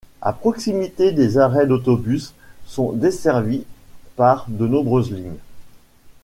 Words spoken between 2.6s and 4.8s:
sont desservis par de